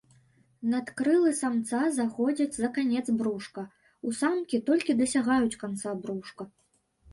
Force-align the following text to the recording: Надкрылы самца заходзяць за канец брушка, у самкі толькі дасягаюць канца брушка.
Надкрылы 0.69 1.33
самца 1.39 1.81
заходзяць 1.97 2.57
за 2.57 2.71
канец 2.79 3.05
брушка, 3.21 3.61
у 4.09 4.15
самкі 4.23 4.63
толькі 4.73 4.99
дасягаюць 5.05 5.59
канца 5.63 5.89
брушка. 6.03 6.43